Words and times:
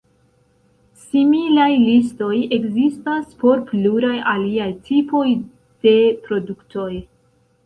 Similaj 1.01 1.67
listoj 1.81 2.31
ekzistas 2.57 3.27
por 3.43 3.61
pluraj 3.69 4.15
aliaj 4.33 4.69
tipoj 4.89 5.25
de 5.85 5.95
produktoj. 6.27 6.91